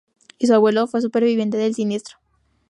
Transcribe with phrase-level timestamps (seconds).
[0.39, 2.17] Y, su abuelo fue superviviente del siniestro.